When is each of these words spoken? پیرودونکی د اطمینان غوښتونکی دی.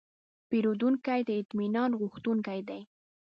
پیرودونکی 0.49 1.21
د 1.25 1.29
اطمینان 1.41 1.91
غوښتونکی 1.99 2.59
دی. 2.69 2.81